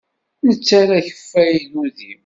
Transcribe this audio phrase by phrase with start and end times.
[0.47, 2.11] Nettarra akeffay d udi.